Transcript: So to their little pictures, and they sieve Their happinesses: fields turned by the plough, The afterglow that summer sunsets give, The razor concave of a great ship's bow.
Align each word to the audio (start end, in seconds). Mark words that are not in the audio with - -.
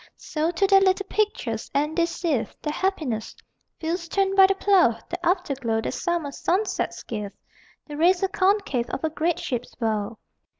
So 0.17 0.49
to 0.49 0.65
their 0.65 0.81
little 0.81 1.05
pictures, 1.07 1.69
and 1.75 1.95
they 1.95 2.07
sieve 2.07 2.55
Their 2.63 2.73
happinesses: 2.73 3.35
fields 3.79 4.07
turned 4.07 4.35
by 4.35 4.47
the 4.47 4.55
plough, 4.55 4.97
The 5.11 5.23
afterglow 5.23 5.79
that 5.81 5.91
summer 5.93 6.31
sunsets 6.31 7.03
give, 7.03 7.33
The 7.85 7.97
razor 7.97 8.27
concave 8.29 8.89
of 8.89 9.03
a 9.03 9.11
great 9.11 9.37
ship's 9.37 9.75
bow. 9.75 10.17